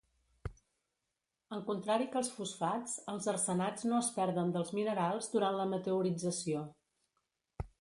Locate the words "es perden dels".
3.99-4.73